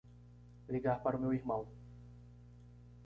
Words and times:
Ligar 0.67 1.03
para 1.03 1.15
o 1.15 1.21
meu 1.21 1.31
irmão. 1.31 1.67